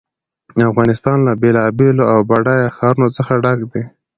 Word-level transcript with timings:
افغانستان 0.71 1.17
له 1.27 1.33
بېلابېلو 1.41 2.03
او 2.13 2.19
بډایه 2.29 2.67
ښارونو 2.75 3.07
څخه 3.17 3.31
ډک 3.43 3.59
دی. 3.71 3.83